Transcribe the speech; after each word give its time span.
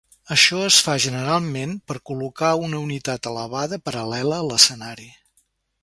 Això 0.35 0.61
es 0.67 0.77
fa 0.85 0.95
generalment 1.03 1.75
per 1.91 1.97
col·locar 2.11 2.51
una 2.69 2.81
unitat 2.87 3.31
elevada 3.35 3.83
paral·lela 3.91 4.41
a 4.41 4.49
l'escenari. 4.51 5.09